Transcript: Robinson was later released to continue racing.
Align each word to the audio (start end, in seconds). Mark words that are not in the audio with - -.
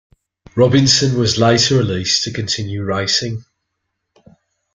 Robinson 0.55 1.15
was 1.15 1.37
later 1.37 1.77
released 1.77 2.23
to 2.23 2.33
continue 2.33 2.81
racing. 2.83 3.45